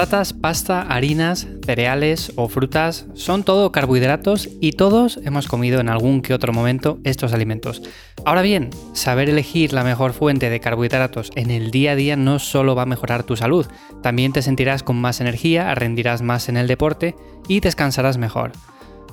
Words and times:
Patatas, 0.00 0.32
pasta, 0.32 0.80
harinas, 0.80 1.46
cereales 1.62 2.32
o 2.36 2.48
frutas 2.48 3.04
son 3.12 3.42
todo 3.42 3.70
carbohidratos 3.70 4.48
y 4.58 4.72
todos 4.72 5.20
hemos 5.24 5.46
comido 5.46 5.78
en 5.78 5.90
algún 5.90 6.22
que 6.22 6.32
otro 6.32 6.54
momento 6.54 6.98
estos 7.04 7.34
alimentos. 7.34 7.82
Ahora 8.24 8.40
bien, 8.40 8.70
saber 8.94 9.28
elegir 9.28 9.74
la 9.74 9.84
mejor 9.84 10.14
fuente 10.14 10.48
de 10.48 10.58
carbohidratos 10.58 11.30
en 11.34 11.50
el 11.50 11.70
día 11.70 11.92
a 11.92 11.96
día 11.96 12.16
no 12.16 12.38
solo 12.38 12.74
va 12.74 12.84
a 12.84 12.86
mejorar 12.86 13.24
tu 13.24 13.36
salud, 13.36 13.66
también 14.02 14.32
te 14.32 14.40
sentirás 14.40 14.82
con 14.82 14.98
más 14.98 15.20
energía, 15.20 15.74
rendirás 15.74 16.22
más 16.22 16.48
en 16.48 16.56
el 16.56 16.66
deporte 16.66 17.14
y 17.46 17.60
descansarás 17.60 18.16
mejor. 18.16 18.52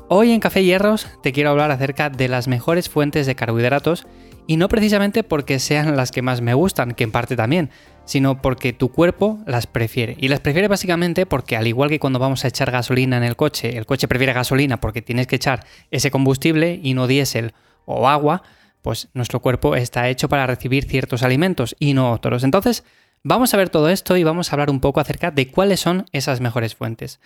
Hoy 0.08 0.32
en 0.32 0.40
Café 0.40 0.64
Hierros 0.64 1.06
te 1.22 1.34
quiero 1.34 1.50
hablar 1.50 1.70
acerca 1.70 2.10
de 2.10 2.30
las 2.30 2.48
mejores 2.48 2.88
fuentes 2.88 3.26
de 3.26 3.36
carbohidratos 3.36 4.08
y 4.48 4.58
no 4.58 4.70
precisamente 4.70 5.24
porque 5.24 5.60
sean 5.60 5.96
las 5.96 6.12
que 6.12 6.22
más 6.22 6.42
me 6.42 6.54
gustan, 6.54 6.94
que 6.94 7.04
en 7.04 7.12
parte 7.12 7.36
también, 7.36 7.70
sino 8.06 8.42
porque 8.42 8.72
tu 8.72 8.92
cuerpo 8.92 9.40
las 9.46 9.68
prefiere. 9.68 10.16
Y 10.18 10.30
las 10.30 10.40
prefiere 10.40 10.70
básicamente 10.70 11.26
porque 11.26 11.58
al 11.58 11.68
igual 11.68 11.90
que 11.90 12.00
cuando 12.00 12.18
vamos 12.18 12.46
a 12.46 12.48
echar 12.48 12.72
gasolina 12.72 13.18
en 13.18 13.24
el 13.24 13.36
coche, 13.36 13.78
el 13.78 13.86
coche 13.86 14.08
prefiere 14.08 14.34
gasolina 14.34 14.80
porque 14.80 15.02
tienes 15.02 15.28
que 15.28 15.36
echar 15.36 15.66
ese 15.92 16.10
combustible 16.10 16.80
y 16.82 16.94
no 16.94 17.08
diésel 17.08 17.54
o 17.86 18.08
agua, 18.08 18.42
pues 18.82 19.10
nuestro 19.14 19.42
cuerpo 19.42 19.76
está 19.76 20.08
hecho 20.08 20.30
para 20.30 20.48
recibir 20.48 20.86
ciertos 20.86 21.24
alimentos 21.24 21.76
y 21.78 21.94
no 21.94 22.12
otros. 22.14 22.46
Entonces, 22.46 22.86
vamos 23.24 23.54
a 23.54 23.58
ver 23.58 23.70
todo 23.70 23.90
esto 23.90 24.16
y 24.16 24.24
vamos 24.24 24.50
a 24.50 24.56
hablar 24.56 24.70
un 24.70 24.80
poco 24.80 25.02
acerca 25.02 25.30
de 25.30 25.52
cuáles 25.52 25.82
son 25.82 26.06
esas 26.14 26.40
mejores 26.40 26.74
fuentes. 26.74 27.20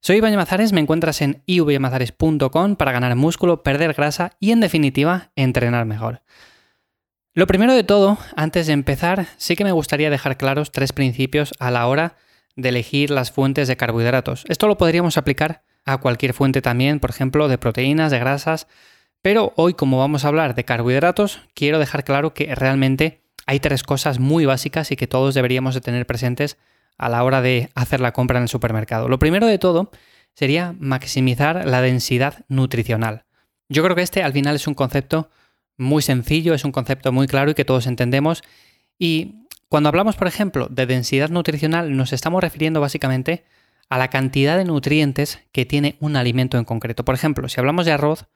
Soy 0.00 0.16
Iván 0.16 0.32
Yamazares, 0.32 0.74
me 0.74 0.80
encuentras 0.80 1.22
en 1.22 1.42
ivyamazares.com 1.46 2.76
para 2.76 2.92
ganar 2.92 3.16
músculo, 3.16 3.62
perder 3.62 3.94
grasa 3.94 4.32
y 4.38 4.50
en 4.50 4.60
definitiva 4.60 5.30
entrenar 5.36 5.86
mejor. 5.86 6.20
Lo 7.36 7.46
primero 7.46 7.74
de 7.74 7.84
todo, 7.84 8.16
antes 8.34 8.66
de 8.66 8.72
empezar, 8.72 9.26
sí 9.36 9.56
que 9.56 9.64
me 9.64 9.72
gustaría 9.72 10.08
dejar 10.08 10.38
claros 10.38 10.72
tres 10.72 10.94
principios 10.94 11.52
a 11.58 11.70
la 11.70 11.86
hora 11.86 12.16
de 12.54 12.70
elegir 12.70 13.10
las 13.10 13.30
fuentes 13.30 13.68
de 13.68 13.76
carbohidratos. 13.76 14.46
Esto 14.48 14.68
lo 14.68 14.78
podríamos 14.78 15.18
aplicar 15.18 15.62
a 15.84 15.98
cualquier 15.98 16.32
fuente 16.32 16.62
también, 16.62 16.98
por 16.98 17.10
ejemplo, 17.10 17.48
de 17.48 17.58
proteínas, 17.58 18.10
de 18.10 18.20
grasas, 18.20 18.68
pero 19.20 19.52
hoy 19.56 19.74
como 19.74 19.98
vamos 19.98 20.24
a 20.24 20.28
hablar 20.28 20.54
de 20.54 20.64
carbohidratos, 20.64 21.42
quiero 21.52 21.78
dejar 21.78 22.04
claro 22.04 22.32
que 22.32 22.54
realmente 22.54 23.20
hay 23.44 23.60
tres 23.60 23.82
cosas 23.82 24.18
muy 24.18 24.46
básicas 24.46 24.90
y 24.90 24.96
que 24.96 25.06
todos 25.06 25.34
deberíamos 25.34 25.74
de 25.74 25.82
tener 25.82 26.06
presentes 26.06 26.56
a 26.96 27.10
la 27.10 27.22
hora 27.22 27.42
de 27.42 27.68
hacer 27.74 28.00
la 28.00 28.14
compra 28.14 28.38
en 28.38 28.44
el 28.44 28.48
supermercado. 28.48 29.10
Lo 29.10 29.18
primero 29.18 29.46
de 29.46 29.58
todo 29.58 29.90
sería 30.32 30.74
maximizar 30.78 31.66
la 31.66 31.82
densidad 31.82 32.46
nutricional. 32.48 33.26
Yo 33.68 33.82
creo 33.82 33.94
que 33.94 34.00
este 34.00 34.22
al 34.22 34.32
final 34.32 34.56
es 34.56 34.66
un 34.66 34.72
concepto 34.74 35.28
muy 35.76 36.02
sencillo, 36.02 36.54
es 36.54 36.64
un 36.64 36.72
concepto 36.72 37.12
muy 37.12 37.26
claro 37.26 37.50
y 37.50 37.54
que 37.54 37.64
todos 37.64 37.86
entendemos. 37.86 38.42
Y 38.98 39.46
cuando 39.68 39.88
hablamos, 39.88 40.16
por 40.16 40.28
ejemplo, 40.28 40.68
de 40.70 40.86
densidad 40.86 41.28
nutricional, 41.28 41.96
nos 41.96 42.12
estamos 42.12 42.40
refiriendo 42.40 42.80
básicamente 42.80 43.44
a 43.88 43.98
la 43.98 44.08
cantidad 44.08 44.56
de 44.56 44.64
nutrientes 44.64 45.40
que 45.52 45.66
tiene 45.66 45.96
un 46.00 46.16
alimento 46.16 46.58
en 46.58 46.64
concreto. 46.64 47.04
Por 47.04 47.14
ejemplo, 47.14 47.48
si 47.48 47.60
hablamos 47.60 47.86
de 47.86 47.92
arroz, 47.92 48.26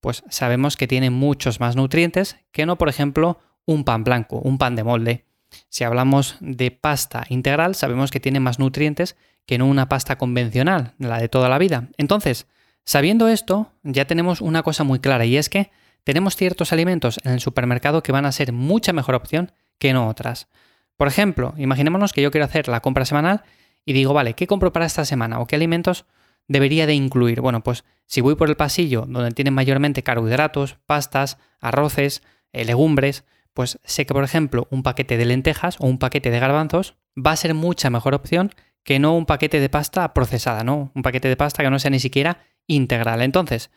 pues 0.00 0.24
sabemos 0.30 0.76
que 0.76 0.86
tiene 0.86 1.10
muchos 1.10 1.60
más 1.60 1.76
nutrientes 1.76 2.36
que 2.52 2.66
no, 2.66 2.76
por 2.76 2.88
ejemplo, 2.88 3.40
un 3.66 3.84
pan 3.84 4.04
blanco, 4.04 4.38
un 4.38 4.58
pan 4.58 4.76
de 4.76 4.84
molde. 4.84 5.24
Si 5.68 5.84
hablamos 5.84 6.36
de 6.40 6.70
pasta 6.70 7.24
integral, 7.28 7.74
sabemos 7.74 8.10
que 8.10 8.20
tiene 8.20 8.40
más 8.40 8.58
nutrientes 8.58 9.16
que 9.46 9.58
no 9.58 9.66
una 9.66 9.88
pasta 9.88 10.16
convencional, 10.16 10.94
la 10.98 11.18
de 11.18 11.28
toda 11.28 11.48
la 11.48 11.58
vida. 11.58 11.88
Entonces, 11.96 12.46
sabiendo 12.84 13.28
esto, 13.28 13.72
ya 13.82 14.06
tenemos 14.06 14.40
una 14.40 14.62
cosa 14.62 14.84
muy 14.84 15.00
clara 15.00 15.24
y 15.24 15.36
es 15.36 15.48
que 15.48 15.70
tenemos 16.04 16.36
ciertos 16.36 16.72
alimentos 16.72 17.20
en 17.24 17.32
el 17.32 17.40
supermercado 17.40 18.02
que 18.02 18.12
van 18.12 18.26
a 18.26 18.32
ser 18.32 18.52
mucha 18.52 18.92
mejor 18.92 19.14
opción 19.14 19.52
que 19.78 19.92
no 19.92 20.08
otras. 20.08 20.48
Por 20.96 21.08
ejemplo, 21.08 21.54
imaginémonos 21.56 22.12
que 22.12 22.22
yo 22.22 22.30
quiero 22.30 22.44
hacer 22.44 22.68
la 22.68 22.80
compra 22.80 23.04
semanal 23.04 23.42
y 23.84 23.92
digo, 23.92 24.12
vale, 24.12 24.34
¿qué 24.34 24.46
compro 24.46 24.72
para 24.72 24.86
esta 24.86 25.04
semana? 25.04 25.40
¿O 25.40 25.46
qué 25.46 25.56
alimentos 25.56 26.04
debería 26.46 26.86
de 26.86 26.94
incluir? 26.94 27.40
Bueno, 27.40 27.62
pues 27.62 27.84
si 28.06 28.20
voy 28.20 28.34
por 28.34 28.48
el 28.48 28.56
pasillo 28.56 29.06
donde 29.08 29.30
tienen 29.30 29.54
mayormente 29.54 30.02
carbohidratos, 30.02 30.76
pastas, 30.86 31.38
arroces, 31.60 32.22
eh, 32.52 32.64
legumbres, 32.64 33.24
pues 33.54 33.78
sé 33.84 34.06
que, 34.06 34.14
por 34.14 34.24
ejemplo, 34.24 34.68
un 34.70 34.82
paquete 34.82 35.16
de 35.16 35.24
lentejas 35.24 35.76
o 35.80 35.86
un 35.86 35.98
paquete 35.98 36.30
de 36.30 36.38
garbanzos 36.38 36.96
va 37.16 37.32
a 37.32 37.36
ser 37.36 37.54
mucha 37.54 37.90
mejor 37.90 38.14
opción 38.14 38.52
que 38.82 38.98
no 38.98 39.16
un 39.16 39.26
paquete 39.26 39.60
de 39.60 39.68
pasta 39.68 40.12
procesada, 40.14 40.64
¿no? 40.64 40.90
Un 40.94 41.02
paquete 41.02 41.28
de 41.28 41.36
pasta 41.36 41.62
que 41.62 41.70
no 41.70 41.78
sea 41.78 41.90
ni 41.90 42.00
siquiera 42.00 42.38
integral. 42.66 43.22
Entonces, 43.22 43.70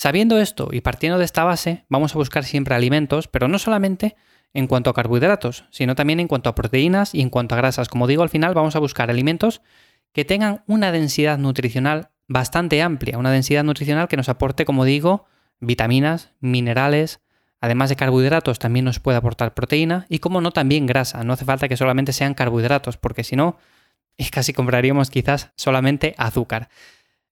Sabiendo 0.00 0.38
esto 0.38 0.70
y 0.72 0.80
partiendo 0.80 1.18
de 1.18 1.26
esta 1.26 1.44
base, 1.44 1.84
vamos 1.90 2.14
a 2.14 2.18
buscar 2.18 2.44
siempre 2.44 2.74
alimentos, 2.74 3.28
pero 3.28 3.48
no 3.48 3.58
solamente 3.58 4.16
en 4.54 4.66
cuanto 4.66 4.88
a 4.88 4.94
carbohidratos, 4.94 5.66
sino 5.70 5.94
también 5.94 6.20
en 6.20 6.26
cuanto 6.26 6.48
a 6.48 6.54
proteínas 6.54 7.14
y 7.14 7.20
en 7.20 7.28
cuanto 7.28 7.54
a 7.54 7.58
grasas. 7.58 7.90
Como 7.90 8.06
digo, 8.06 8.22
al 8.22 8.30
final 8.30 8.54
vamos 8.54 8.76
a 8.76 8.78
buscar 8.78 9.10
alimentos 9.10 9.60
que 10.14 10.24
tengan 10.24 10.64
una 10.66 10.90
densidad 10.90 11.36
nutricional 11.36 12.08
bastante 12.28 12.80
amplia, 12.80 13.18
una 13.18 13.30
densidad 13.30 13.62
nutricional 13.62 14.08
que 14.08 14.16
nos 14.16 14.30
aporte, 14.30 14.64
como 14.64 14.86
digo, 14.86 15.26
vitaminas, 15.60 16.32
minerales, 16.40 17.20
además 17.60 17.90
de 17.90 17.96
carbohidratos 17.96 18.58
también 18.58 18.86
nos 18.86 19.00
puede 19.00 19.18
aportar 19.18 19.52
proteína 19.52 20.06
y 20.08 20.20
como 20.20 20.40
no 20.40 20.50
también 20.50 20.86
grasa, 20.86 21.24
no 21.24 21.34
hace 21.34 21.44
falta 21.44 21.68
que 21.68 21.76
solamente 21.76 22.14
sean 22.14 22.32
carbohidratos, 22.32 22.96
porque 22.96 23.22
si 23.22 23.36
no, 23.36 23.58
casi 24.32 24.54
compraríamos 24.54 25.10
quizás 25.10 25.52
solamente 25.56 26.14
azúcar. 26.16 26.70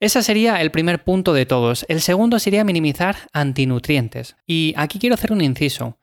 Ese 0.00 0.22
sería 0.22 0.60
el 0.60 0.70
primer 0.70 1.02
punto 1.02 1.32
de 1.32 1.44
todos. 1.44 1.84
El 1.88 2.00
segundo 2.00 2.38
sería 2.38 2.62
minimizar 2.62 3.16
antinutrientes. 3.32 4.36
Y 4.46 4.72
aquí 4.76 5.00
quiero 5.00 5.14
hacer 5.14 5.32
un 5.32 5.40
inciso. 5.40 5.98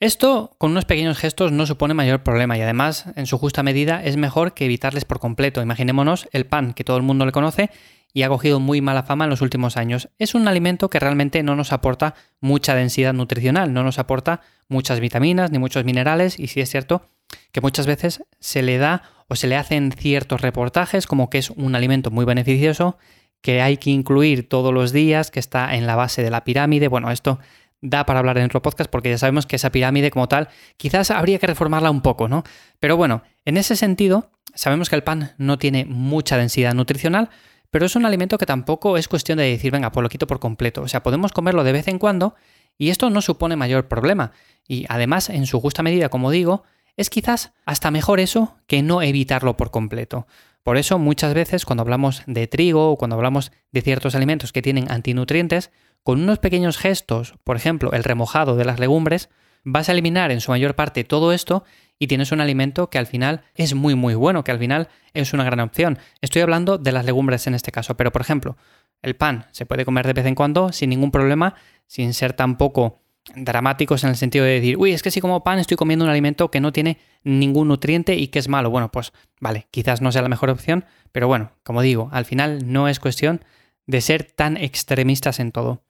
Esto 0.00 0.54
con 0.56 0.70
unos 0.70 0.86
pequeños 0.86 1.18
gestos 1.18 1.52
no 1.52 1.66
supone 1.66 1.92
mayor 1.92 2.22
problema 2.22 2.56
y 2.56 2.62
además 2.62 3.04
en 3.16 3.26
su 3.26 3.36
justa 3.36 3.62
medida 3.62 4.02
es 4.02 4.16
mejor 4.16 4.54
que 4.54 4.64
evitarles 4.64 5.04
por 5.04 5.20
completo. 5.20 5.60
Imaginémonos 5.60 6.26
el 6.32 6.46
pan 6.46 6.72
que 6.72 6.84
todo 6.84 6.96
el 6.96 7.02
mundo 7.02 7.26
le 7.26 7.32
conoce 7.32 7.70
y 8.14 8.22
ha 8.22 8.28
cogido 8.28 8.60
muy 8.60 8.80
mala 8.80 9.02
fama 9.02 9.24
en 9.24 9.30
los 9.30 9.42
últimos 9.42 9.76
años. 9.76 10.08
Es 10.18 10.34
un 10.34 10.48
alimento 10.48 10.88
que 10.88 11.00
realmente 11.00 11.42
no 11.42 11.54
nos 11.54 11.72
aporta 11.72 12.14
mucha 12.40 12.74
densidad 12.74 13.12
nutricional, 13.12 13.74
no 13.74 13.82
nos 13.82 13.98
aporta 13.98 14.40
muchas 14.68 15.00
vitaminas 15.00 15.50
ni 15.50 15.58
muchos 15.58 15.84
minerales 15.84 16.38
y 16.38 16.46
sí 16.46 16.62
es 16.62 16.70
cierto 16.70 17.10
que 17.52 17.60
muchas 17.60 17.86
veces 17.86 18.22
se 18.40 18.62
le 18.62 18.78
da 18.78 19.02
o 19.28 19.36
se 19.36 19.48
le 19.48 19.56
hacen 19.56 19.92
ciertos 19.92 20.40
reportajes 20.40 21.06
como 21.06 21.30
que 21.30 21.38
es 21.38 21.50
un 21.50 21.74
alimento 21.74 22.10
muy 22.10 22.24
beneficioso 22.24 22.98
que 23.44 23.60
hay 23.60 23.76
que 23.76 23.90
incluir 23.90 24.48
todos 24.48 24.72
los 24.72 24.90
días, 24.90 25.30
que 25.30 25.38
está 25.38 25.74
en 25.74 25.86
la 25.86 25.96
base 25.96 26.22
de 26.22 26.30
la 26.30 26.44
pirámide. 26.44 26.88
Bueno, 26.88 27.10
esto 27.10 27.40
da 27.82 28.06
para 28.06 28.20
hablar 28.20 28.38
en 28.38 28.46
otro 28.46 28.62
podcast 28.62 28.90
porque 28.90 29.10
ya 29.10 29.18
sabemos 29.18 29.44
que 29.44 29.56
esa 29.56 29.70
pirámide 29.70 30.10
como 30.10 30.28
tal 30.28 30.48
quizás 30.78 31.10
habría 31.10 31.38
que 31.38 31.46
reformarla 31.46 31.90
un 31.90 32.00
poco, 32.00 32.26
¿no? 32.26 32.42
Pero 32.80 32.96
bueno, 32.96 33.22
en 33.44 33.58
ese 33.58 33.76
sentido, 33.76 34.30
sabemos 34.54 34.88
que 34.88 34.96
el 34.96 35.02
pan 35.02 35.34
no 35.36 35.58
tiene 35.58 35.84
mucha 35.84 36.38
densidad 36.38 36.72
nutricional, 36.72 37.28
pero 37.70 37.84
es 37.84 37.94
un 37.96 38.06
alimento 38.06 38.38
que 38.38 38.46
tampoco 38.46 38.96
es 38.96 39.08
cuestión 39.08 39.36
de 39.36 39.44
decir, 39.44 39.70
venga, 39.70 39.92
pues 39.92 40.02
lo 40.02 40.08
quito 40.08 40.26
por 40.26 40.40
completo. 40.40 40.80
O 40.80 40.88
sea, 40.88 41.02
podemos 41.02 41.32
comerlo 41.32 41.64
de 41.64 41.72
vez 41.72 41.86
en 41.88 41.98
cuando 41.98 42.36
y 42.78 42.88
esto 42.88 43.10
no 43.10 43.20
supone 43.20 43.56
mayor 43.56 43.88
problema. 43.88 44.32
Y 44.66 44.86
además, 44.88 45.28
en 45.28 45.44
su 45.44 45.60
justa 45.60 45.82
medida, 45.82 46.08
como 46.08 46.30
digo, 46.30 46.62
es 46.96 47.10
quizás 47.10 47.52
hasta 47.66 47.90
mejor 47.90 48.20
eso 48.20 48.56
que 48.66 48.82
no 48.82 49.02
evitarlo 49.02 49.58
por 49.58 49.70
completo. 49.70 50.26
Por 50.64 50.78
eso 50.78 50.98
muchas 50.98 51.34
veces 51.34 51.66
cuando 51.66 51.82
hablamos 51.82 52.22
de 52.26 52.46
trigo 52.46 52.90
o 52.90 52.96
cuando 52.96 53.16
hablamos 53.16 53.52
de 53.70 53.82
ciertos 53.82 54.14
alimentos 54.14 54.50
que 54.50 54.62
tienen 54.62 54.90
antinutrientes, 54.90 55.70
con 56.02 56.22
unos 56.22 56.38
pequeños 56.38 56.78
gestos, 56.78 57.34
por 57.44 57.56
ejemplo 57.56 57.92
el 57.92 58.02
remojado 58.02 58.56
de 58.56 58.64
las 58.64 58.80
legumbres, 58.80 59.28
vas 59.62 59.88
a 59.88 59.92
eliminar 59.92 60.30
en 60.30 60.40
su 60.40 60.50
mayor 60.50 60.74
parte 60.74 61.04
todo 61.04 61.34
esto 61.34 61.64
y 61.98 62.06
tienes 62.06 62.32
un 62.32 62.40
alimento 62.40 62.88
que 62.88 62.96
al 62.96 63.06
final 63.06 63.42
es 63.54 63.74
muy 63.74 63.94
muy 63.94 64.14
bueno, 64.14 64.42
que 64.42 64.52
al 64.52 64.58
final 64.58 64.88
es 65.12 65.34
una 65.34 65.44
gran 65.44 65.60
opción. 65.60 65.98
Estoy 66.22 66.40
hablando 66.40 66.78
de 66.78 66.92
las 66.92 67.04
legumbres 67.04 67.46
en 67.46 67.54
este 67.54 67.70
caso, 67.70 67.96
pero 67.98 68.10
por 68.10 68.22
ejemplo, 68.22 68.56
el 69.02 69.16
pan 69.16 69.46
se 69.52 69.66
puede 69.66 69.84
comer 69.84 70.06
de 70.06 70.14
vez 70.14 70.24
en 70.24 70.34
cuando 70.34 70.72
sin 70.72 70.88
ningún 70.88 71.10
problema, 71.10 71.56
sin 71.86 72.14
ser 72.14 72.32
tampoco 72.32 73.03
dramáticos 73.34 74.04
en 74.04 74.10
el 74.10 74.16
sentido 74.16 74.44
de 74.44 74.52
decir, 74.52 74.76
uy, 74.76 74.92
es 74.92 75.02
que 75.02 75.10
si 75.10 75.20
como 75.20 75.42
pan 75.42 75.58
estoy 75.58 75.76
comiendo 75.76 76.04
un 76.04 76.10
alimento 76.10 76.50
que 76.50 76.60
no 76.60 76.72
tiene 76.72 76.98
ningún 77.22 77.68
nutriente 77.68 78.16
y 78.16 78.28
que 78.28 78.38
es 78.38 78.48
malo. 78.48 78.70
Bueno, 78.70 78.90
pues 78.90 79.12
vale, 79.40 79.66
quizás 79.70 80.00
no 80.00 80.12
sea 80.12 80.22
la 80.22 80.28
mejor 80.28 80.50
opción, 80.50 80.84
pero 81.12 81.26
bueno, 81.26 81.52
como 81.62 81.82
digo, 81.82 82.08
al 82.12 82.24
final 82.24 82.72
no 82.72 82.88
es 82.88 83.00
cuestión 83.00 83.44
de 83.86 84.00
ser 84.00 84.24
tan 84.24 84.56
extremistas 84.56 85.40
en 85.40 85.52
todo. 85.52 85.82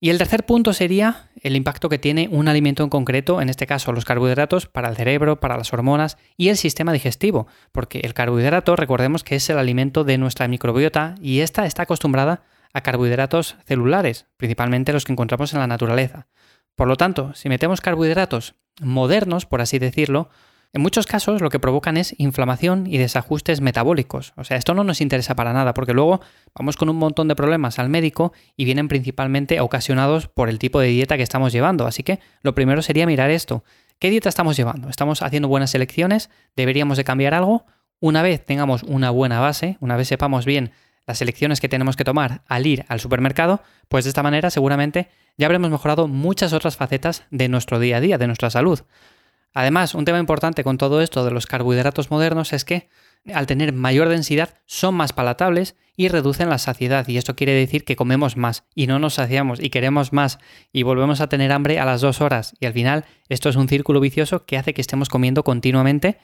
Y 0.00 0.10
el 0.10 0.18
tercer 0.18 0.44
punto 0.44 0.74
sería 0.74 1.30
el 1.40 1.56
impacto 1.56 1.88
que 1.88 1.98
tiene 1.98 2.28
un 2.30 2.48
alimento 2.48 2.82
en 2.82 2.90
concreto, 2.90 3.40
en 3.40 3.48
este 3.48 3.66
caso 3.66 3.90
los 3.92 4.04
carbohidratos, 4.04 4.66
para 4.66 4.90
el 4.90 4.96
cerebro, 4.96 5.40
para 5.40 5.56
las 5.56 5.72
hormonas 5.72 6.18
y 6.36 6.48
el 6.48 6.58
sistema 6.58 6.92
digestivo, 6.92 7.46
porque 7.72 8.00
el 8.00 8.12
carbohidrato, 8.12 8.76
recordemos 8.76 9.24
que 9.24 9.36
es 9.36 9.48
el 9.48 9.56
alimento 9.56 10.04
de 10.04 10.18
nuestra 10.18 10.46
microbiota 10.46 11.14
y 11.22 11.40
esta 11.40 11.64
está 11.64 11.84
acostumbrada 11.84 12.42
a 12.74 12.82
carbohidratos 12.82 13.56
celulares, 13.64 14.26
principalmente 14.36 14.92
los 14.92 15.06
que 15.06 15.12
encontramos 15.12 15.54
en 15.54 15.60
la 15.60 15.68
naturaleza. 15.68 16.26
Por 16.74 16.88
lo 16.88 16.96
tanto, 16.96 17.34
si 17.34 17.48
metemos 17.48 17.80
carbohidratos 17.80 18.54
modernos, 18.80 19.46
por 19.46 19.60
así 19.60 19.78
decirlo, 19.78 20.28
en 20.72 20.82
muchos 20.82 21.06
casos 21.06 21.40
lo 21.40 21.50
que 21.50 21.60
provocan 21.60 21.96
es 21.96 22.16
inflamación 22.18 22.88
y 22.88 22.98
desajustes 22.98 23.60
metabólicos. 23.60 24.32
O 24.36 24.42
sea, 24.42 24.56
esto 24.56 24.74
no 24.74 24.82
nos 24.82 25.00
interesa 25.00 25.36
para 25.36 25.52
nada 25.52 25.72
porque 25.72 25.92
luego 25.92 26.20
vamos 26.52 26.76
con 26.76 26.88
un 26.88 26.96
montón 26.96 27.28
de 27.28 27.36
problemas 27.36 27.78
al 27.78 27.88
médico 27.88 28.32
y 28.56 28.64
vienen 28.64 28.88
principalmente 28.88 29.60
ocasionados 29.60 30.26
por 30.26 30.48
el 30.48 30.58
tipo 30.58 30.80
de 30.80 30.88
dieta 30.88 31.16
que 31.16 31.22
estamos 31.22 31.52
llevando. 31.52 31.86
Así 31.86 32.02
que 32.02 32.18
lo 32.42 32.56
primero 32.56 32.82
sería 32.82 33.06
mirar 33.06 33.30
esto. 33.30 33.62
¿Qué 34.00 34.10
dieta 34.10 34.28
estamos 34.28 34.56
llevando? 34.56 34.88
¿Estamos 34.88 35.22
haciendo 35.22 35.46
buenas 35.46 35.76
elecciones? 35.76 36.28
¿Deberíamos 36.56 36.96
de 36.96 37.04
cambiar 37.04 37.34
algo? 37.34 37.64
una 38.04 38.20
vez 38.20 38.44
tengamos 38.44 38.82
una 38.82 39.08
buena 39.08 39.40
base, 39.40 39.78
una 39.80 39.96
vez 39.96 40.08
sepamos 40.08 40.44
bien 40.44 40.72
las 41.06 41.20
elecciones 41.20 41.60
que 41.60 41.68
tenemos 41.68 41.96
que 41.96 42.04
tomar 42.04 42.42
al 42.48 42.66
ir 42.66 42.84
al 42.88 43.00
supermercado, 43.00 43.62
pues 43.88 44.04
de 44.04 44.08
esta 44.08 44.22
manera 44.22 44.50
seguramente 44.50 45.08
ya 45.36 45.46
habremos 45.46 45.70
mejorado 45.70 46.08
muchas 46.08 46.52
otras 46.52 46.76
facetas 46.76 47.24
de 47.30 47.48
nuestro 47.48 47.78
día 47.78 47.98
a 47.98 48.00
día, 48.00 48.18
de 48.18 48.26
nuestra 48.26 48.50
salud. 48.50 48.80
Además, 49.52 49.94
un 49.94 50.04
tema 50.04 50.18
importante 50.18 50.64
con 50.64 50.78
todo 50.78 51.00
esto 51.00 51.24
de 51.24 51.30
los 51.30 51.46
carbohidratos 51.46 52.10
modernos 52.10 52.52
es 52.52 52.64
que 52.64 52.88
al 53.32 53.46
tener 53.46 53.72
mayor 53.72 54.08
densidad 54.08 54.58
son 54.66 54.94
más 54.94 55.12
palatables 55.12 55.76
y 55.96 56.08
reducen 56.08 56.50
la 56.50 56.58
saciedad 56.58 57.06
y 57.08 57.16
esto 57.16 57.36
quiere 57.36 57.52
decir 57.52 57.84
que 57.84 57.96
comemos 57.96 58.36
más 58.36 58.64
y 58.74 58.86
no 58.86 58.98
nos 58.98 59.14
saciamos 59.14 59.62
y 59.62 59.70
queremos 59.70 60.12
más 60.12 60.38
y 60.72 60.82
volvemos 60.82 61.20
a 61.20 61.28
tener 61.28 61.52
hambre 61.52 61.78
a 61.78 61.84
las 61.84 62.00
dos 62.00 62.20
horas 62.20 62.54
y 62.58 62.66
al 62.66 62.72
final 62.72 63.04
esto 63.28 63.48
es 63.48 63.56
un 63.56 63.68
círculo 63.68 64.00
vicioso 64.00 64.44
que 64.44 64.58
hace 64.58 64.74
que 64.74 64.80
estemos 64.80 65.08
comiendo 65.08 65.44
continuamente 65.44 66.18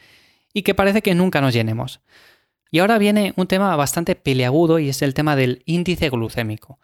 y 0.53 0.63
que 0.63 0.75
parece 0.75 1.01
que 1.01 1.15
nunca 1.15 1.41
nos 1.41 1.55
llenemos. 1.55 2.01
Y 2.71 2.79
ahora 2.79 2.99
viene 2.99 3.33
un 3.37 3.47
tema 3.47 3.75
bastante 3.77 4.15
peleagudo 4.15 4.79
y 4.79 4.89
es 4.89 5.03
el 5.03 5.15
tema 5.15 5.37
del 5.37 5.63
índice 5.67 6.09
glucémico. 6.09 6.79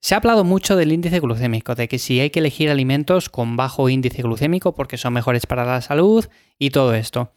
Se 0.00 0.14
ha 0.14 0.18
hablado 0.18 0.42
mucho 0.42 0.76
del 0.76 0.92
índice 0.92 1.20
glucémico, 1.20 1.74
de 1.74 1.86
que 1.86 1.98
si 1.98 2.18
hay 2.18 2.30
que 2.30 2.40
elegir 2.40 2.70
alimentos 2.70 3.28
con 3.28 3.56
bajo 3.56 3.88
índice 3.88 4.22
glucémico 4.22 4.74
porque 4.74 4.98
son 4.98 5.12
mejores 5.12 5.46
para 5.46 5.64
la 5.64 5.80
salud 5.80 6.26
y 6.58 6.70
todo 6.70 6.94
esto. 6.94 7.32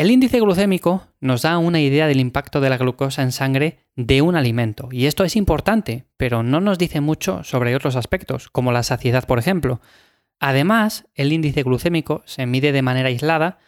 El 0.00 0.10
índice 0.10 0.40
glucémico 0.40 1.08
nos 1.20 1.42
da 1.42 1.58
una 1.58 1.78
idea 1.78 2.06
del 2.06 2.20
impacto 2.20 2.62
de 2.62 2.70
la 2.70 2.78
glucosa 2.78 3.22
en 3.22 3.32
sangre 3.32 3.80
de 3.96 4.22
un 4.22 4.34
alimento, 4.34 4.88
y 4.90 5.04
esto 5.04 5.24
es 5.24 5.36
importante, 5.36 6.06
pero 6.16 6.42
no 6.42 6.58
nos 6.62 6.78
dice 6.78 7.02
mucho 7.02 7.44
sobre 7.44 7.76
otros 7.76 7.96
aspectos, 7.96 8.48
como 8.48 8.72
la 8.72 8.82
saciedad, 8.82 9.26
por 9.26 9.38
ejemplo. 9.38 9.82
Además, 10.38 11.06
el 11.14 11.34
índice 11.34 11.62
glucémico 11.64 12.22
se 12.24 12.46
mide 12.46 12.72
de 12.72 12.80
manera 12.80 13.08
aislada 13.08 13.58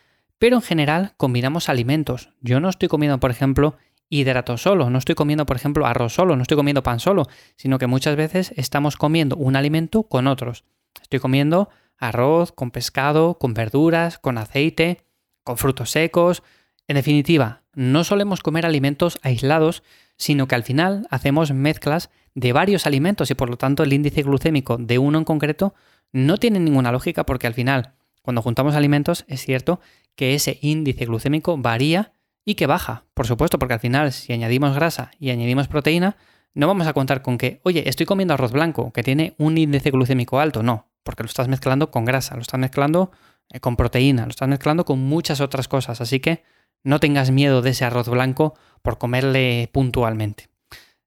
pero 0.43 0.57
en 0.57 0.63
general 0.63 1.13
combinamos 1.19 1.69
alimentos. 1.69 2.31
Yo 2.41 2.59
no 2.59 2.69
estoy 2.69 2.89
comiendo, 2.89 3.21
por 3.21 3.31
ejemplo, 3.31 3.77
hidratos 4.09 4.61
solo, 4.61 4.91
no 4.91 4.99
estoy 4.99 5.15
comiendo, 5.15 5.47
por 5.47 5.55
ejemplo, 5.55 5.87
arroz 5.87 6.15
solo, 6.15 6.35
no 6.35 6.43
estoy 6.43 6.57
comiendo 6.57 6.83
pan 6.83 6.99
solo, 6.99 7.29
sino 7.55 7.79
que 7.79 7.87
muchas 7.87 8.17
veces 8.17 8.53
estamos 8.57 8.97
comiendo 8.97 9.37
un 9.37 9.55
alimento 9.55 10.03
con 10.03 10.27
otros. 10.27 10.65
Estoy 11.01 11.21
comiendo 11.21 11.71
arroz 11.97 12.51
con 12.51 12.73
pescado, 12.73 13.39
con 13.39 13.55
verduras, 13.55 14.19
con 14.19 14.37
aceite, 14.37 15.05
con 15.45 15.59
frutos 15.59 15.93
secos. 15.93 16.43
En 16.89 16.97
definitiva, 16.97 17.63
no 17.73 18.03
solemos 18.03 18.43
comer 18.43 18.67
alimentos 18.67 19.21
aislados, 19.23 19.85
sino 20.17 20.49
que 20.49 20.57
al 20.57 20.65
final 20.65 21.07
hacemos 21.11 21.53
mezclas 21.53 22.11
de 22.35 22.53
varios 22.53 22.85
alimentos 22.85 23.31
y 23.31 23.37
por 23.37 23.49
lo 23.49 23.59
tanto 23.59 23.85
el 23.85 23.93
índice 23.93 24.23
glucémico 24.23 24.77
de 24.77 24.99
uno 24.99 25.19
en 25.19 25.25
concreto 25.25 25.73
no 26.11 26.37
tiene 26.39 26.59
ninguna 26.59 26.91
lógica 26.91 27.25
porque 27.25 27.47
al 27.47 27.55
final, 27.55 27.93
cuando 28.23 28.43
juntamos 28.43 28.75
alimentos, 28.75 29.25
es 29.29 29.45
cierto 29.45 29.81
que 30.15 30.35
ese 30.35 30.59
índice 30.63 31.05
glucémico 31.07 31.57
varía 31.59 32.13
y 32.45 32.55
que 32.55 32.67
baja, 32.67 33.05
por 33.15 33.27
supuesto, 33.27 33.59
porque 33.59 33.75
al 33.75 33.81
final 33.81 34.13
si 34.13 34.33
añadimos 34.33 34.75
grasa 34.75 35.11
y 35.19 35.31
añadimos 35.31 35.69
proteína, 35.69 36.17
no 36.55 36.67
vamos 36.67 36.87
a 36.87 36.93
contar 36.93 37.23
con 37.23 37.39
que, 37.39 37.61
oye, 37.63 37.89
estoy 37.89 38.07
comiendo 38.07 38.35
arroz 38.35 38.53
blanco 38.53 38.93
que 38.93 39.03
tiene 39.03 39.35
un 39.39 39.59
índice 39.59 39.91
glucémico 39.91 40.39
alto, 40.39 40.63
no, 40.63 40.89
porque 41.03 41.23
lo 41.23 41.29
estás 41.29 41.49
mezclando 41.49 41.91
con 41.91 42.05
grasa, 42.05 42.35
lo 42.35 42.43
estás 42.43 42.61
mezclando 42.61 43.11
eh, 43.51 43.61
con 43.61 43.77
proteína, 43.77 44.25
lo 44.25 44.31
estás 44.31 44.49
mezclando 44.49 44.85
con 44.85 45.01
muchas 45.01 45.41
otras 45.41 45.69
cosas, 45.69 46.01
así 46.01 46.21
que 46.21 46.43
no 46.85 47.01
tengas 47.01 47.31
miedo 47.31 47.63
de 47.63 47.71
ese 47.71 47.85
arroz 47.85 48.09
blanco 48.09 48.55
por 48.83 48.99
comerle 48.99 49.69
puntualmente. 49.73 50.49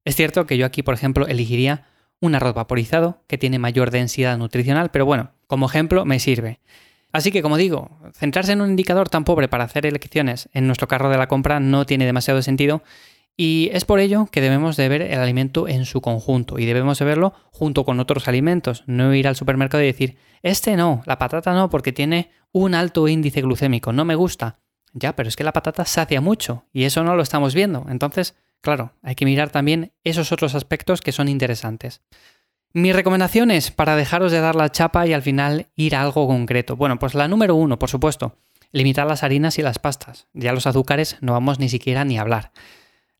Es 0.03 0.15
cierto 0.15 0.45
que 0.45 0.57
yo 0.57 0.65
aquí, 0.65 0.83
por 0.83 0.93
ejemplo, 0.93 1.27
elegiría 1.27 1.85
un 2.21 2.35
arroz 2.35 2.53
vaporizado 2.53 3.23
que 3.27 3.37
tiene 3.37 3.59
mayor 3.59 3.91
densidad 3.91 4.37
nutricional, 4.37 4.89
pero 4.91 5.05
bueno, 5.05 5.31
como 5.47 5.67
ejemplo 5.67 6.05
me 6.05 6.19
sirve. 6.19 6.59
Así 7.15 7.31
que, 7.31 7.41
como 7.41 7.55
digo, 7.55 7.97
centrarse 8.11 8.51
en 8.51 8.59
un 8.59 8.71
indicador 8.71 9.07
tan 9.07 9.23
pobre 9.23 9.47
para 9.47 9.63
hacer 9.63 9.85
elecciones 9.85 10.49
en 10.51 10.67
nuestro 10.67 10.89
carro 10.89 11.09
de 11.09 11.17
la 11.17 11.29
compra 11.29 11.61
no 11.61 11.85
tiene 11.85 12.05
demasiado 12.05 12.41
sentido 12.41 12.83
y 13.37 13.69
es 13.71 13.85
por 13.85 14.01
ello 14.01 14.27
que 14.29 14.41
debemos 14.41 14.75
de 14.75 14.89
ver 14.89 15.01
el 15.01 15.21
alimento 15.21 15.69
en 15.69 15.85
su 15.85 16.01
conjunto 16.01 16.59
y 16.59 16.65
debemos 16.65 16.99
de 16.99 17.05
verlo 17.05 17.33
junto 17.51 17.85
con 17.85 18.01
otros 18.01 18.27
alimentos, 18.27 18.83
no 18.85 19.15
ir 19.15 19.29
al 19.29 19.37
supermercado 19.37 19.81
y 19.81 19.87
decir, 19.87 20.17
este 20.41 20.75
no, 20.75 21.03
la 21.05 21.17
patata 21.17 21.53
no, 21.53 21.69
porque 21.69 21.93
tiene 21.93 22.31
un 22.51 22.75
alto 22.75 23.07
índice 23.07 23.41
glucémico, 23.41 23.93
no 23.93 24.03
me 24.03 24.15
gusta. 24.15 24.59
Ya, 24.91 25.15
pero 25.15 25.29
es 25.29 25.37
que 25.37 25.45
la 25.45 25.53
patata 25.53 25.85
sacia 25.85 26.19
mucho 26.19 26.65
y 26.73 26.83
eso 26.83 27.01
no 27.05 27.15
lo 27.15 27.23
estamos 27.23 27.55
viendo. 27.55 27.85
Entonces, 27.87 28.35
claro, 28.59 28.91
hay 29.01 29.15
que 29.15 29.23
mirar 29.23 29.51
también 29.51 29.93
esos 30.03 30.33
otros 30.33 30.53
aspectos 30.53 30.99
que 30.99 31.13
son 31.13 31.29
interesantes. 31.29 32.01
Mis 32.77 32.93
recomendaciones 32.93 33.71
para 33.71 33.95
dejaros 33.95 34.33
de 34.33 34.41
dar 34.41 34.57
la 34.57 34.69
chapa 34.69 35.07
y 35.07 35.13
al 35.13 35.21
final 35.21 35.67
ir 35.77 35.95
a 35.95 36.01
algo 36.01 36.27
concreto. 36.27 36.75
Bueno, 36.75 36.99
pues 36.99 37.15
la 37.15 37.29
número 37.29 37.55
uno, 37.55 37.79
por 37.79 37.89
supuesto, 37.89 38.35
limitar 38.73 39.07
las 39.07 39.23
harinas 39.23 39.57
y 39.57 39.61
las 39.61 39.79
pastas. 39.79 40.27
Ya 40.33 40.51
los 40.51 40.67
azúcares 40.67 41.15
no 41.21 41.31
vamos 41.31 41.57
ni 41.57 41.69
siquiera 41.69 42.03
ni 42.03 42.17
a 42.17 42.21
hablar. 42.21 42.51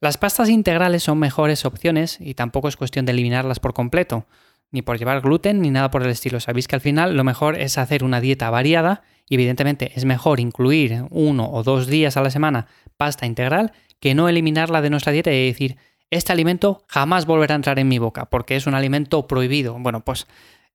Las 0.02 0.18
pastas 0.18 0.50
integrales 0.50 1.04
son 1.04 1.20
mejores 1.20 1.64
opciones 1.64 2.18
y 2.20 2.34
tampoco 2.34 2.68
es 2.68 2.76
cuestión 2.76 3.06
de 3.06 3.14
eliminarlas 3.14 3.62
por 3.62 3.74
completo, 3.74 4.28
ni 4.72 4.82
por 4.82 5.00
llevar 5.00 5.22
gluten 5.22 5.62
ni 5.62 5.72
nada 5.72 5.90
por 5.90 6.04
el 6.04 6.10
estilo. 6.10 6.42
Sabéis 6.42 6.68
que 6.68 6.76
al 6.76 6.82
final 6.82 7.16
lo 7.16 7.24
mejor 7.24 7.58
es 7.58 7.78
hacer 7.78 8.04
una 8.04 8.20
dieta 8.20 8.50
variada 8.50 9.04
y 9.30 9.36
evidentemente 9.36 9.94
es 9.96 10.04
mejor 10.04 10.42
incluir 10.42 11.06
uno 11.12 11.50
o 11.50 11.64
dos 11.64 11.88
días 11.88 12.18
a 12.18 12.22
la 12.22 12.30
semana 12.30 12.68
pasta 12.98 13.26
integral 13.26 13.72
que 14.02 14.16
no 14.16 14.28
eliminarla 14.28 14.82
de 14.82 14.90
nuestra 14.90 15.14
dieta 15.14 15.32
y 15.32 15.48
decir, 15.48 15.78
este 16.12 16.32
alimento 16.32 16.84
jamás 16.88 17.26
volverá 17.26 17.56
a 17.56 17.58
entrar 17.58 17.80
en 17.80 17.88
mi 17.88 18.00
boca 18.00 18.26
porque 18.26 18.56
es 18.56 18.68
un 18.68 18.76
alimento 18.76 19.28
prohibido. 19.28 19.78
Bueno, 19.80 20.04
pues 20.04 20.28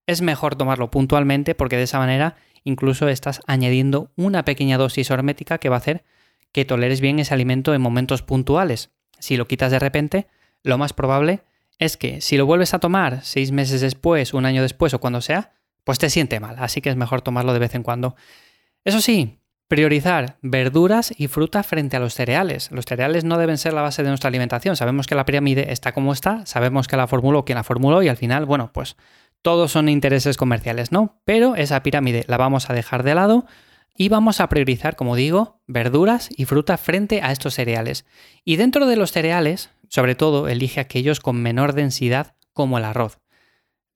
es 0.07 0.23
mejor 0.23 0.57
tomarlo 0.57 0.91
puntualmente 0.91 1.55
porque 1.55 1.77
de 1.77 1.85
esa 1.85 1.99
manera 1.99 2.37
incluso 2.65 3.09
estás 3.09 3.41
añadiendo 3.47 4.11
una 4.17 4.45
pequeña 4.45 4.77
dosis 4.77 5.11
hormética 5.11 5.59
que 5.59 5.69
va 5.69 5.77
a 5.77 5.79
hacer 5.79 6.05
que 6.53 6.65
toleres 6.65 7.01
bien 7.01 7.19
ese 7.19 7.33
alimento 7.35 7.75
en 7.75 7.81
momentos 7.81 8.23
puntuales. 8.23 8.91
Si 9.19 9.37
lo 9.37 9.47
quitas 9.47 9.71
de 9.71 9.79
repente, 9.79 10.27
lo 10.63 10.79
más 10.79 10.93
probable 10.93 11.43
es 11.79 11.97
que 11.97 12.21
si 12.21 12.37
lo 12.37 12.47
vuelves 12.47 12.75
a 12.75 12.79
tomar 12.79 13.21
seis 13.23 13.53
meses 13.53 13.81
después, 13.81 14.35
un 14.35 14.47
año 14.47 14.63
después 14.63 14.93
o 14.95 15.01
cuando 15.01 15.21
sea, 15.21 15.53
pues 15.85 15.99
te 15.99 16.11
siente 16.11 16.41
mal. 16.41 16.57
Así 16.59 16.81
que 16.81 16.91
es 16.91 16.97
mejor 16.97 17.23
tomarlo 17.23 17.53
de 17.53 17.59
vez 17.59 17.75
en 17.75 17.83
cuando. 17.83 18.17
Eso 18.85 19.01
sí, 19.01 19.40
Priorizar 19.71 20.37
verduras 20.43 21.15
y 21.17 21.29
fruta 21.29 21.63
frente 21.63 21.97
a 21.97 22.01
los 22.01 22.15
cereales. 22.15 22.73
Los 22.73 22.87
cereales 22.87 23.23
no 23.23 23.39
deben 23.39 23.57
ser 23.57 23.73
la 23.73 23.83
base 23.83 24.03
de 24.03 24.09
nuestra 24.09 24.27
alimentación. 24.27 24.75
Sabemos 24.75 25.07
que 25.07 25.15
la 25.15 25.25
pirámide 25.25 25.71
está 25.71 25.93
como 25.93 26.13
está, 26.13 26.45
sabemos 26.45 26.89
que 26.89 26.97
la 26.97 27.07
formuló 27.07 27.45
quien 27.45 27.55
la 27.55 27.63
formuló 27.63 28.03
y 28.03 28.09
al 28.09 28.17
final, 28.17 28.47
bueno, 28.47 28.73
pues 28.75 28.97
todos 29.43 29.71
son 29.71 29.89
intereses 29.89 30.37
comerciales, 30.37 30.91
¿no? 30.91 31.21
Pero 31.25 31.55
esa 31.55 31.85
pirámide 31.85 32.25
la 32.27 32.37
vamos 32.37 32.69
a 32.69 32.73
dejar 32.73 33.05
de 33.05 33.15
lado 33.15 33.47
y 33.97 34.09
vamos 34.09 34.41
a 34.41 34.49
priorizar, 34.49 34.97
como 34.97 35.15
digo, 35.15 35.61
verduras 35.69 36.31
y 36.37 36.47
fruta 36.47 36.77
frente 36.77 37.23
a 37.23 37.31
estos 37.31 37.55
cereales. 37.55 38.07
Y 38.45 38.57
dentro 38.57 38.87
de 38.87 38.97
los 38.97 39.13
cereales, 39.13 39.71
sobre 39.89 40.17
todo, 40.17 40.49
elige 40.49 40.81
aquellos 40.81 41.21
con 41.21 41.41
menor 41.41 41.75
densidad 41.75 42.35
como 42.53 42.79
el 42.79 42.85
arroz. 42.85 43.21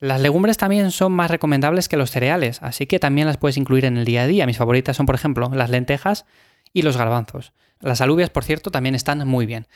Las 0.04 0.20
legumbres 0.20 0.58
también 0.58 0.90
son 0.90 1.12
más 1.12 1.30
recomendables 1.30 1.88
que 1.88 1.96
los 1.96 2.10
cereales, 2.10 2.58
así 2.62 2.84
que 2.84 2.98
también 2.98 3.26
las 3.26 3.38
puedes 3.38 3.56
incluir 3.56 3.86
en 3.86 3.96
el 3.96 4.04
día 4.04 4.24
a 4.24 4.26
día. 4.26 4.44
Mis 4.44 4.58
favoritas 4.58 4.98
son, 4.98 5.06
por 5.06 5.14
ejemplo, 5.14 5.50
las 5.54 5.70
lentejas 5.70 6.26
y 6.74 6.82
los 6.82 6.98
garbanzos. 6.98 7.54
Las 7.80 8.02
alubias, 8.02 8.28
por 8.28 8.44
cierto, 8.44 8.70
también 8.70 8.94
están 8.94 9.26
muy 9.26 9.46
bien. 9.46 9.66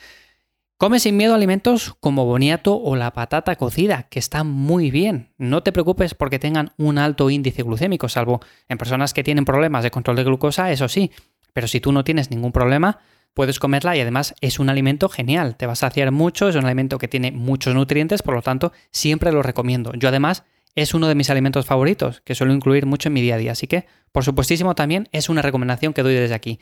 Come 0.77 0.99
sin 0.99 1.17
miedo 1.17 1.33
alimentos 1.33 1.95
como 1.99 2.25
boniato 2.25 2.79
o 2.79 2.95
la 2.95 3.11
patata 3.11 3.55
cocida, 3.55 4.03
que 4.03 4.19
están 4.19 4.45
muy 4.45 4.91
bien. 4.91 5.33
No 5.39 5.63
te 5.63 5.71
preocupes 5.71 6.13
porque 6.13 6.37
tengan 6.37 6.73
un 6.77 6.99
alto 6.99 7.31
índice 7.31 7.63
glucémico, 7.63 8.07
salvo 8.07 8.39
en 8.67 8.77
personas 8.77 9.15
que 9.15 9.23
tienen 9.23 9.45
problemas 9.45 9.81
de 9.81 9.89
control 9.89 10.15
de 10.15 10.25
glucosa, 10.25 10.71
eso 10.71 10.87
sí. 10.89 11.09
Pero 11.53 11.67
si 11.67 11.79
tú 11.79 11.91
no 11.91 12.03
tienes 12.03 12.29
ningún 12.29 12.51
problema, 12.51 12.99
puedes 13.33 13.59
comerla 13.59 13.95
y 13.95 14.01
además 14.01 14.35
es 14.41 14.59
un 14.59 14.69
alimento 14.69 15.09
genial, 15.09 15.55
te 15.55 15.65
va 15.65 15.73
a 15.73 15.75
saciar 15.75 16.11
mucho, 16.11 16.49
es 16.49 16.55
un 16.55 16.65
alimento 16.65 16.97
que 16.97 17.07
tiene 17.07 17.31
muchos 17.31 17.73
nutrientes, 17.75 18.21
por 18.21 18.33
lo 18.33 18.41
tanto 18.41 18.71
siempre 18.91 19.31
lo 19.31 19.43
recomiendo. 19.43 19.93
Yo 19.93 20.09
además 20.09 20.43
es 20.75 20.93
uno 20.93 21.07
de 21.07 21.15
mis 21.15 21.29
alimentos 21.29 21.65
favoritos, 21.65 22.21
que 22.21 22.35
suelo 22.35 22.53
incluir 22.53 22.85
mucho 22.85 23.09
en 23.09 23.13
mi 23.13 23.21
día 23.21 23.35
a 23.35 23.37
día, 23.37 23.51
así 23.51 23.67
que 23.67 23.85
por 24.11 24.23
supuestísimo 24.23 24.75
también 24.75 25.07
es 25.11 25.29
una 25.29 25.41
recomendación 25.41 25.93
que 25.93 26.03
doy 26.03 26.15
desde 26.15 26.35
aquí. 26.35 26.59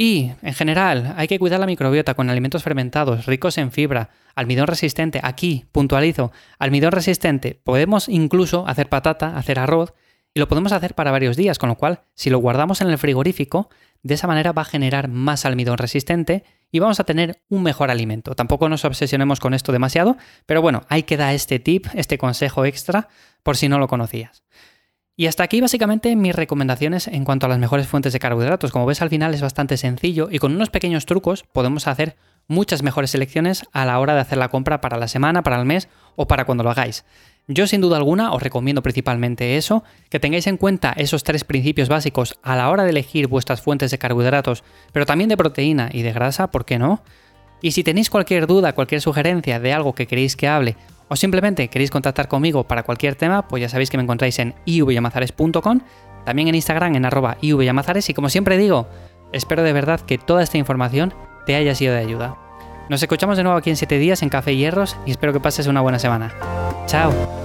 Y, 0.00 0.30
en 0.42 0.54
general, 0.54 1.14
hay 1.16 1.26
que 1.26 1.40
cuidar 1.40 1.58
la 1.58 1.66
microbiota 1.66 2.14
con 2.14 2.30
alimentos 2.30 2.62
fermentados, 2.62 3.26
ricos 3.26 3.58
en 3.58 3.72
fibra, 3.72 4.10
almidón 4.36 4.68
resistente. 4.68 5.18
Aquí, 5.24 5.66
puntualizo, 5.72 6.30
almidón 6.60 6.92
resistente. 6.92 7.60
Podemos 7.64 8.08
incluso 8.08 8.64
hacer 8.68 8.88
patata, 8.88 9.36
hacer 9.36 9.58
arroz, 9.58 9.94
y 10.38 10.40
lo 10.40 10.46
podemos 10.46 10.70
hacer 10.70 10.94
para 10.94 11.10
varios 11.10 11.36
días, 11.36 11.58
con 11.58 11.68
lo 11.68 11.74
cual, 11.74 12.02
si 12.14 12.30
lo 12.30 12.38
guardamos 12.38 12.80
en 12.80 12.88
el 12.90 12.96
frigorífico, 12.96 13.70
de 14.04 14.14
esa 14.14 14.28
manera 14.28 14.52
va 14.52 14.62
a 14.62 14.64
generar 14.64 15.08
más 15.08 15.44
almidón 15.44 15.78
resistente 15.78 16.44
y 16.70 16.78
vamos 16.78 17.00
a 17.00 17.04
tener 17.04 17.42
un 17.48 17.64
mejor 17.64 17.90
alimento. 17.90 18.36
Tampoco 18.36 18.68
nos 18.68 18.84
obsesionemos 18.84 19.40
con 19.40 19.52
esto 19.52 19.72
demasiado, 19.72 20.16
pero 20.46 20.62
bueno, 20.62 20.84
ahí 20.88 21.02
queda 21.02 21.34
este 21.34 21.58
tip, 21.58 21.88
este 21.94 22.18
consejo 22.18 22.64
extra, 22.64 23.08
por 23.42 23.56
si 23.56 23.68
no 23.68 23.80
lo 23.80 23.88
conocías. 23.88 24.44
Y 25.20 25.26
hasta 25.26 25.42
aquí 25.42 25.60
básicamente 25.60 26.14
mis 26.14 26.32
recomendaciones 26.32 27.08
en 27.08 27.24
cuanto 27.24 27.46
a 27.46 27.48
las 27.48 27.58
mejores 27.58 27.88
fuentes 27.88 28.12
de 28.12 28.20
carbohidratos. 28.20 28.70
Como 28.70 28.86
ves 28.86 29.02
al 29.02 29.10
final 29.10 29.34
es 29.34 29.42
bastante 29.42 29.76
sencillo 29.76 30.28
y 30.30 30.38
con 30.38 30.54
unos 30.54 30.70
pequeños 30.70 31.06
trucos 31.06 31.42
podemos 31.42 31.88
hacer 31.88 32.14
muchas 32.46 32.84
mejores 32.84 33.10
selecciones 33.10 33.64
a 33.72 33.84
la 33.84 33.98
hora 33.98 34.14
de 34.14 34.20
hacer 34.20 34.38
la 34.38 34.48
compra 34.48 34.80
para 34.80 34.96
la 34.96 35.08
semana, 35.08 35.42
para 35.42 35.58
el 35.58 35.66
mes 35.66 35.88
o 36.14 36.28
para 36.28 36.44
cuando 36.44 36.62
lo 36.62 36.70
hagáis. 36.70 37.04
Yo 37.48 37.66
sin 37.66 37.80
duda 37.80 37.96
alguna 37.96 38.32
os 38.32 38.40
recomiendo 38.40 38.80
principalmente 38.80 39.56
eso, 39.56 39.82
que 40.08 40.20
tengáis 40.20 40.46
en 40.46 40.56
cuenta 40.56 40.92
esos 40.92 41.24
tres 41.24 41.42
principios 41.42 41.88
básicos 41.88 42.38
a 42.44 42.54
la 42.54 42.70
hora 42.70 42.84
de 42.84 42.90
elegir 42.90 43.26
vuestras 43.26 43.60
fuentes 43.60 43.90
de 43.90 43.98
carbohidratos, 43.98 44.62
pero 44.92 45.04
también 45.04 45.28
de 45.28 45.36
proteína 45.36 45.90
y 45.92 46.02
de 46.02 46.12
grasa, 46.12 46.52
¿por 46.52 46.64
qué 46.64 46.78
no? 46.78 47.02
Y 47.60 47.72
si 47.72 47.82
tenéis 47.82 48.08
cualquier 48.08 48.46
duda, 48.46 48.72
cualquier 48.72 49.00
sugerencia 49.00 49.58
de 49.58 49.72
algo 49.72 49.96
que 49.96 50.06
queréis 50.06 50.36
que 50.36 50.46
hable, 50.46 50.76
o 51.08 51.16
simplemente 51.16 51.68
queréis 51.68 51.90
contactar 51.90 52.28
conmigo 52.28 52.64
para 52.64 52.82
cualquier 52.82 53.14
tema, 53.14 53.48
pues 53.48 53.60
ya 53.60 53.68
sabéis 53.68 53.90
que 53.90 53.96
me 53.96 54.02
encontráis 54.02 54.38
en 54.38 54.54
ivyamazares.com, 54.64 55.80
también 56.24 56.48
en 56.48 56.54
Instagram 56.54 56.94
en 56.94 57.04
arroba 57.04 57.38
ivyamazares 57.40 58.08
y 58.10 58.14
como 58.14 58.28
siempre 58.28 58.58
digo, 58.58 58.88
espero 59.32 59.62
de 59.62 59.72
verdad 59.72 60.00
que 60.00 60.18
toda 60.18 60.42
esta 60.42 60.58
información 60.58 61.14
te 61.46 61.54
haya 61.54 61.74
sido 61.74 61.94
de 61.94 62.00
ayuda. 62.00 62.36
Nos 62.88 63.02
escuchamos 63.02 63.36
de 63.36 63.42
nuevo 63.42 63.58
aquí 63.58 63.70
en 63.70 63.76
7 63.76 63.98
días 63.98 64.22
en 64.22 64.28
Café 64.28 64.56
Hierros 64.56 64.96
y 65.04 65.10
espero 65.10 65.32
que 65.32 65.40
pases 65.40 65.66
una 65.66 65.80
buena 65.80 65.98
semana. 65.98 66.34
¡Chao! 66.86 67.37